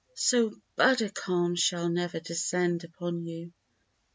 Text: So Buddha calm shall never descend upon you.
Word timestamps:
So 0.15 0.55
Buddha 0.75 1.11
calm 1.11 1.53
shall 1.55 1.87
never 1.87 2.19
descend 2.19 2.83
upon 2.83 3.23
you. 3.27 3.51